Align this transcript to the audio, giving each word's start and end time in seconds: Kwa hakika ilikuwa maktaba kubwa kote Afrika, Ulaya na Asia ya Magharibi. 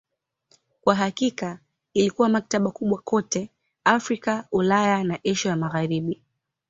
Kwa 0.81 0.95
hakika 0.95 1.59
ilikuwa 1.93 2.29
maktaba 2.29 2.71
kubwa 2.71 2.97
kote 3.01 3.49
Afrika, 3.83 4.47
Ulaya 4.51 5.03
na 5.03 5.19
Asia 5.25 5.51
ya 5.51 5.57
Magharibi. 5.57 6.21